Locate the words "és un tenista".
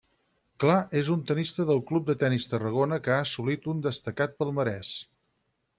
1.01-1.65